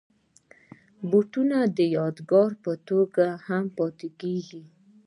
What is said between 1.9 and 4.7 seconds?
یادګار په توګه هم پاتې کېږي.